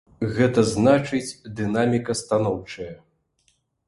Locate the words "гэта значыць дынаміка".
0.35-2.11